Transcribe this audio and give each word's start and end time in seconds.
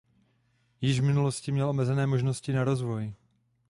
Již 0.81 0.99
v 0.99 1.03
minulosti 1.03 1.51
měl 1.51 1.69
omezené 1.69 2.07
možnosti 2.07 2.53
na 2.53 2.63
rozvoj. 2.63 3.13